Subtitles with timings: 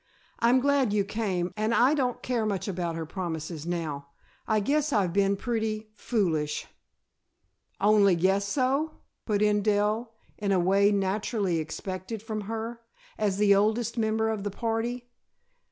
[0.39, 4.07] "I'm glad you came and I don't care much about her promises now.
[4.47, 6.65] I guess I've been pretty foolish."
[7.79, 8.93] "Only guess so?"
[9.27, 12.81] put in Dell, in a way naturally expected from her,
[13.19, 15.05] as the oldest member of the party.